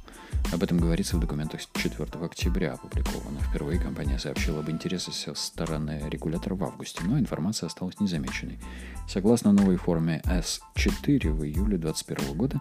Об 0.52 0.64
этом 0.64 0.80
говорится 0.80 1.16
в 1.16 1.20
документах 1.20 1.62
4 1.74 1.96
октября 2.22 2.74
опубликованных. 2.74 3.44
Впервые 3.44 3.80
компания 3.80 4.20
сообщила 4.20 4.60
об 4.60 4.70
интересах 4.70 5.14
со 5.14 5.34
стороны 5.34 6.02
регулятора 6.10 6.56
в 6.56 6.64
августе, 6.64 7.04
но 7.06 7.18
информация 7.18 7.68
осталась 7.68 8.00
незамеченной. 8.00 8.60
Согласно 9.08 9.54
новой 9.54 9.78
форме 9.78 10.22
S4 10.26 11.30
в 11.32 11.46
июле 11.46 11.78
2021 11.78 12.38
года, 12.38 12.60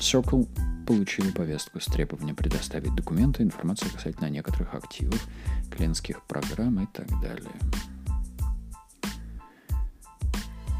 Circle 0.00 0.48
получила 0.86 1.30
повестку 1.30 1.80
с 1.80 1.86
требованием 1.86 2.36
предоставить 2.36 2.94
документы, 2.94 3.42
информацию 3.42 3.90
касательно 3.92 4.28
некоторых 4.28 4.74
активов, 4.74 5.26
клиентских 5.70 6.22
программ 6.24 6.80
и 6.80 6.86
так 6.92 7.08
далее. 7.20 7.52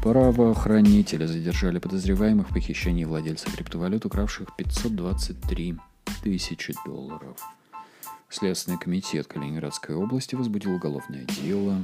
Правоохранители 0.03 1.25
задержали 1.25 1.79
подозреваемых 1.79 2.49
в 2.49 2.53
похищении 2.53 3.05
владельца 3.05 3.49
криптовалют, 3.49 4.05
укравших 4.05 4.53
523 4.57 5.77
тысячи 6.21 6.75
долларов. 6.85 7.37
Следственный 8.29 8.77
комитет 8.77 9.27
Калининградской 9.27 9.95
области 9.95 10.35
возбудил 10.35 10.73
уголовное 10.73 11.23
дело 11.41 11.77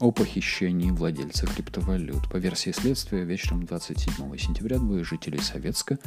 о 0.00 0.10
похищении 0.12 0.90
владельца 0.90 1.46
криптовалют. 1.46 2.28
По 2.30 2.38
версии 2.38 2.70
следствия, 2.72 3.22
вечером 3.22 3.66
27 3.66 4.36
сентября 4.38 4.78
двое 4.78 5.04
жителей 5.04 5.38
Советска, 5.38 5.98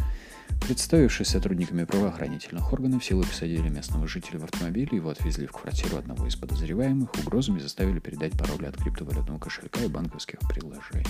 представившись 0.62 1.28
сотрудниками 1.28 1.84
правоохранительных 1.84 2.74
органов, 2.74 3.06
силой 3.06 3.26
посадили 3.26 3.70
местного 3.70 4.08
жителя 4.08 4.40
в 4.40 4.46
автомобиль, 4.46 4.90
его 4.92 5.12
отвезли 5.12 5.46
в 5.46 5.52
квартиру 5.52 5.98
одного 5.98 6.26
из 6.26 6.36
подозреваемых, 6.36 7.14
угрозами 7.24 7.60
заставили 7.60 8.00
передать 8.00 8.38
пароли 8.38 8.66
от 8.66 8.78
криптовалютного 8.78 9.38
кошелька 9.38 9.84
и 9.84 9.88
банковских 9.88 10.40
приложений. 10.50 11.06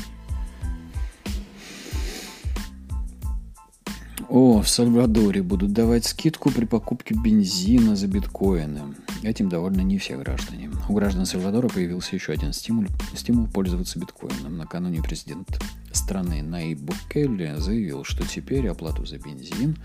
О, 4.29 4.61
в 4.61 4.69
Сальвадоре 4.69 5.41
будут 5.41 5.73
давать 5.73 6.05
скидку 6.05 6.51
при 6.51 6.65
покупке 6.65 7.15
бензина 7.15 7.95
за 7.95 8.07
биткоины. 8.07 8.95
Этим 9.23 9.49
довольны 9.49 9.81
не 9.81 9.97
все 9.97 10.17
граждане. 10.17 10.69
У 10.89 10.93
граждан 10.93 11.25
Сальвадора 11.25 11.69
появился 11.69 12.15
еще 12.15 12.33
один 12.33 12.53
стимул, 12.53 12.85
стимул 13.15 13.47
пользоваться 13.47 13.99
биткоином. 13.99 14.57
Накануне 14.57 15.01
президент 15.01 15.59
страны 15.91 16.41
Наиб 16.41 16.79
Букелли 16.79 17.55
заявил, 17.57 18.03
что 18.03 18.27
теперь 18.27 18.67
оплату 18.67 19.05
за 19.05 19.17
бензин 19.17 19.77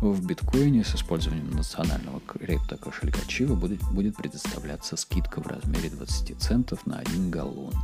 в 0.00 0.24
биткоине 0.26 0.84
с 0.84 0.94
использованием 0.94 1.50
национального 1.50 2.20
крипто-кошелька 2.20 3.20
Чива 3.26 3.54
будет, 3.54 3.82
будет 3.90 4.16
предоставляться 4.16 4.96
скидка 4.96 5.40
в 5.40 5.46
размере 5.46 5.90
20 5.90 6.40
центов 6.40 6.86
на 6.86 6.98
1 6.98 7.30
галлон. 7.30 7.74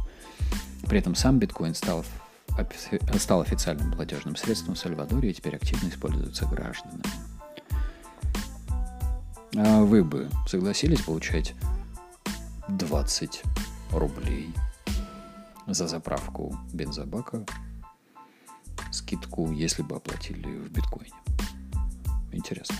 При 0.88 0.98
этом 0.98 1.14
сам 1.14 1.38
биткоин 1.38 1.74
стал 1.74 2.04
стал 3.18 3.40
официальным 3.42 3.92
платежным 3.92 4.36
средством 4.36 4.74
в 4.74 4.78
Сальвадоре 4.78 5.30
и 5.30 5.34
теперь 5.34 5.56
активно 5.56 5.88
используется 5.88 6.46
гражданами. 6.46 7.02
А 9.56 9.82
вы 9.82 10.04
бы 10.04 10.28
согласились 10.46 11.02
получать 11.02 11.54
20 12.68 13.42
рублей 13.92 14.54
за 15.66 15.88
заправку 15.88 16.56
бензобака, 16.72 17.44
скидку, 18.92 19.50
если 19.52 19.82
бы 19.82 19.96
оплатили 19.96 20.46
в 20.46 20.70
биткоине? 20.70 21.14
Интересно. 22.32 22.76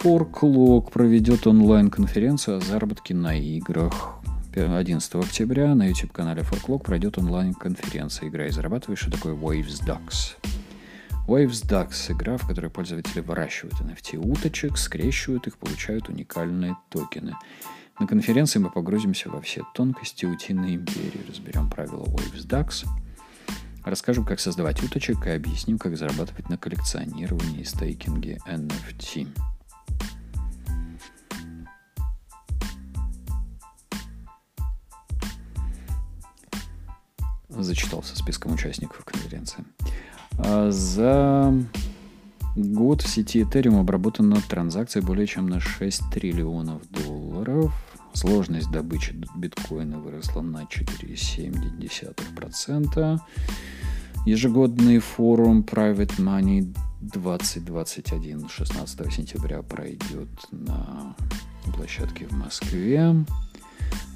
Форклог 0.00 0.88
а, 0.88 0.90
проведет 0.90 1.46
онлайн-конференцию 1.46 2.58
о 2.58 2.60
заработке 2.60 3.14
на 3.14 3.34
играх. 3.36 4.19
11 4.52 5.14
октября 5.14 5.74
на 5.76 5.86
YouTube-канале 5.86 6.42
Forklog 6.42 6.82
пройдет 6.82 7.18
онлайн-конференция 7.18 8.28
«Игра 8.28 8.46
и 8.46 8.50
зарабатывай», 8.50 8.96
что 8.96 9.10
такое 9.10 9.34
Waves 9.34 9.80
Ducks. 9.86 10.36
Waves 11.28 11.64
Ducks– 11.68 12.06
игра, 12.12 12.36
в 12.36 12.48
которой 12.48 12.68
пользователи 12.68 13.20
выращивают 13.20 13.80
NFT 13.80 14.16
уточек, 14.18 14.76
скрещивают 14.76 15.46
их, 15.46 15.56
получают 15.56 16.08
уникальные 16.08 16.76
токены. 16.88 17.36
На 18.00 18.08
конференции 18.08 18.58
мы 18.58 18.70
погрузимся 18.70 19.30
во 19.30 19.40
все 19.40 19.62
тонкости 19.72 20.26
утиной 20.26 20.74
империи, 20.74 21.24
разберем 21.28 21.70
правила 21.70 22.04
Waves 22.06 22.44
Ducks, 22.44 22.88
расскажем, 23.84 24.24
как 24.24 24.40
создавать 24.40 24.82
уточек 24.82 25.28
и 25.28 25.30
объясним, 25.30 25.78
как 25.78 25.96
зарабатывать 25.96 26.48
на 26.48 26.58
коллекционировании 26.58 27.60
и 27.60 27.64
стейкинге 27.64 28.40
NFT. 28.48 29.28
Зачитался 37.62 38.16
списком 38.16 38.52
участников 38.52 39.04
конференции. 39.04 39.64
А 40.38 40.70
за 40.70 41.54
год 42.56 43.02
в 43.02 43.08
сети 43.08 43.42
Ethereum 43.42 43.78
обработано 43.80 44.40
транзакций 44.48 45.02
более 45.02 45.26
чем 45.26 45.48
на 45.48 45.58
6 45.60 46.02
триллионов 46.12 46.80
долларов. 46.90 47.74
Сложность 48.12 48.70
добычи 48.70 49.14
биткоина 49.36 49.98
выросла 49.98 50.42
на 50.42 50.64
4,7%. 50.64 53.20
Ежегодный 54.26 54.98
форум 54.98 55.62
Private 55.62 56.18
Money 56.18 56.76
2021 57.00 58.48
16 58.48 59.12
сентября 59.12 59.62
пройдет 59.62 60.28
на 60.50 61.14
площадке 61.74 62.26
в 62.26 62.32
Москве. 62.32 63.14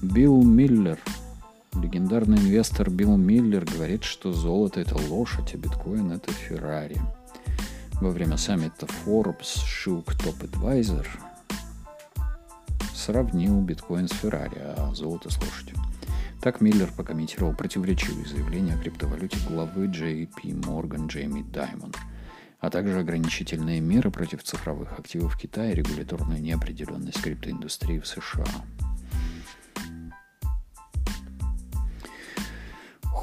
Билл 0.03 0.43
Миллер– 0.43 0.99
Легендарный 1.77 2.39
инвестор 2.39 2.89
Билл 2.89 3.17
Миллер 3.17 3.65
говорит, 3.65 4.05
что 4.05 4.33
золото– 4.33 4.81
это 4.83 4.97
лошадь, 4.97 5.55
а 5.55 5.59
биткоин– 5.59 6.13
это 6.13 6.33
Феррари. 6.33 7.01
Во 8.01 8.11
время 8.11 8.37
саммита 8.37 8.87
Forbes 8.87 9.65
Шук 9.65 10.15
Top 10.15 10.39
Advisor 10.41 11.07
сравнил 12.95 13.61
биткоин 13.61 14.09
с 14.09 14.13
Феррари, 14.13 14.59
а 14.59 14.93
золото 14.95 15.31
с 15.31 15.39
лошадью. 15.41 15.77
Так 16.41 16.61
Миллер 16.61 16.93
прокомментировал 16.93 17.55
противоречивые 17.55 18.27
заявления 18.27 18.75
о 18.75 18.79
криптовалюте 18.79 19.39
главы 19.49 19.87
JP 19.87 20.61
Morgan 20.61 21.09
Джейми 21.09 21.43
Даймонд, 21.43 21.97
а 22.61 22.71
также 22.71 23.01
ограничительные 23.01 23.81
меры 23.81 24.11
против 24.11 24.45
цифровых 24.45 24.99
активов 24.99 25.37
Китая 25.37 25.73
и 25.73 25.75
регуляторную 25.75 26.41
неопределенность 26.41 27.21
криптоиндустрии 27.21 27.99
в 27.99 28.07
США. 28.07 28.45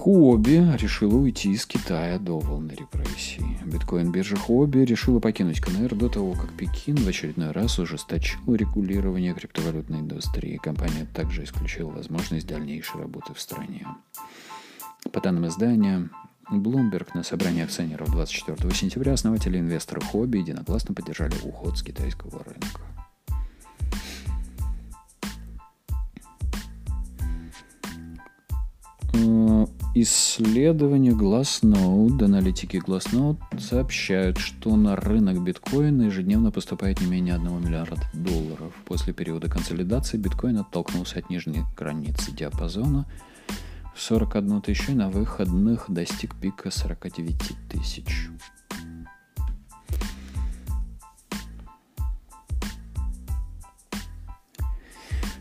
Хуоби 0.02 0.68
решила 0.78 1.16
уйти 1.16 1.52
из 1.52 1.68
Китая 1.68 2.18
до 2.18 2.40
волны 2.40 2.72
репрессий. 2.72 3.60
Биткоин-биржа 3.64 4.36
Хуоби 4.36 4.80
решила 4.80 5.20
покинуть 5.20 5.60
КНР 5.62 5.94
до 5.94 6.10
того, 6.10 6.34
как 6.34 6.52
Пекин 6.54 6.96
в 6.96 7.08
очередной 7.08 7.52
раз 7.52 7.78
ужесточил 7.78 8.56
регулирование 8.56 9.36
криптовалютной 9.36 10.00
индустрии. 10.00 10.58
Компания 10.58 11.06
также 11.14 11.44
исключила 11.44 11.92
возможность 11.92 12.48
дальнейшей 12.48 13.00
работы 13.00 13.36
в 13.36 13.40
стране. 13.40 13.86
По 15.12 15.22
данным 15.22 15.46
издания, 15.46 16.10
Bloomberg 16.52 17.10
на 17.14 17.22
собрании 17.22 17.64
акционеров 17.64 18.10
24 18.10 18.74
сентября 18.74 19.14
основатели 19.14 19.60
инвесторы 19.60 20.02
Хобби 20.02 20.40
единогласно 20.40 20.96
поддержали 20.96 21.36
уход 21.44 21.78
с 21.78 21.84
китайского 21.84 22.44
рынка. 22.44 22.82
Исследования 29.94 31.12
Glassnode, 31.12 32.24
аналитики 32.24 32.78
Glassnode 32.78 33.38
сообщают, 33.60 34.38
что 34.38 34.78
на 34.78 34.96
рынок 34.96 35.44
биткоина 35.44 36.04
ежедневно 36.04 36.50
поступает 36.50 37.02
не 37.02 37.08
менее 37.08 37.36
1 37.36 37.62
миллиарда 37.62 37.98
долларов. 38.14 38.74
После 38.86 39.12
периода 39.12 39.50
консолидации 39.50 40.16
биткоин 40.16 40.60
оттолкнулся 40.60 41.20
от 41.20 41.30
нижней 41.30 41.64
границы 41.76 42.32
диапазона 42.32 43.06
в 43.94 44.02
41 44.02 44.62
тысячу 44.62 44.94
и 44.94 44.96
на 44.96 45.10
выходных 45.10 45.88
достиг 45.90 46.36
пика 46.36 46.72
49 46.72 47.36
тысяч. 47.70 48.30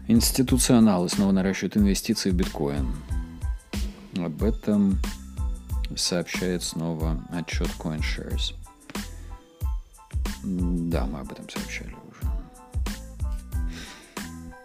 Институционалы 0.08 1.08
снова 1.08 1.30
наращивают 1.30 1.76
инвестиции 1.76 2.30
в 2.30 2.34
биткоин. 2.34 2.88
Об 4.24 4.42
этом 4.42 4.98
сообщает 5.96 6.62
снова 6.62 7.24
отчет 7.30 7.68
CoinShares. 7.78 8.54
Да, 10.42 11.06
мы 11.06 11.20
об 11.20 11.32
этом 11.32 11.48
сообщали 11.48 11.94
уже. 12.10 12.30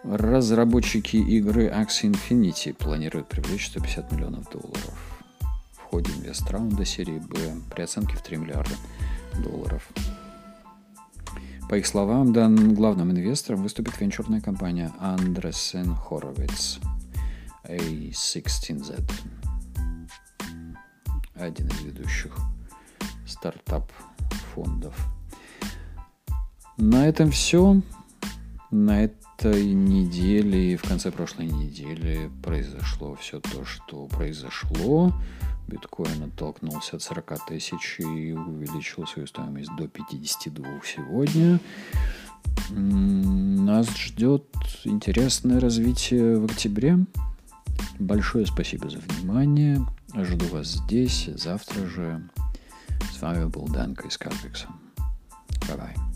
Разработчики 0.04 1.16
игры 1.16 1.68
Axie 1.68 2.12
Infinity 2.12 2.72
планируют 2.72 3.28
привлечь 3.28 3.66
150 3.68 4.12
миллионов 4.12 4.48
долларов 4.50 4.94
в 5.72 5.82
ходе 5.82 6.12
инвест-раунда 6.12 6.84
серии 6.84 7.18
B 7.18 7.38
при 7.74 7.82
оценке 7.82 8.16
в 8.16 8.22
3 8.22 8.36
миллиарда 8.36 8.74
долларов. 9.42 9.88
По 11.68 11.74
их 11.74 11.86
словам, 11.86 12.32
дан 12.32 12.74
главным 12.74 13.10
инвестором 13.10 13.62
выступит 13.62 14.00
венчурная 14.00 14.40
компания 14.40 14.92
Andresen 15.00 15.96
Horowitz 16.08 16.78
A16Z 17.64 19.02
один 21.38 21.68
из 21.68 21.80
ведущих 21.82 22.36
стартап-фондов. 23.26 24.94
На 26.76 27.08
этом 27.08 27.30
все. 27.30 27.80
На 28.70 29.04
этой 29.04 29.72
неделе 29.72 30.72
и 30.72 30.76
в 30.76 30.82
конце 30.82 31.10
прошлой 31.10 31.46
недели 31.46 32.30
произошло 32.42 33.14
все 33.14 33.40
то, 33.40 33.64
что 33.64 34.06
произошло. 34.06 35.12
Биткоин 35.68 36.24
оттолкнулся 36.24 36.96
от 36.96 37.02
40 37.02 37.46
тысяч 37.46 37.96
и 37.98 38.32
увеличил 38.32 39.06
свою 39.06 39.26
стоимость 39.26 39.74
до 39.76 39.88
52 39.88 40.66
сегодня. 40.84 41.60
Нас 42.70 43.88
ждет 43.96 44.46
интересное 44.84 45.60
развитие 45.60 46.38
в 46.38 46.44
октябре. 46.44 46.98
Большое 47.98 48.46
спасибо 48.46 48.88
за 48.88 48.98
внимание. 48.98 49.86
Жду 50.14 50.46
вас 50.46 50.66
здесь 50.66 51.28
завтра 51.34 51.86
же. 51.86 52.28
С 53.12 53.20
вами 53.20 53.46
был 53.46 53.66
Данка 53.68 54.06
из 54.08 54.18
Карпикса. 54.18 54.66
Bye-bye. 55.62 56.15